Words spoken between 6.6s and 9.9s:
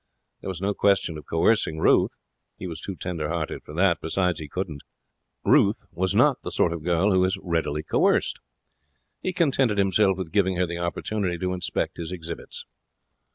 of girl who is readily coerced. He contented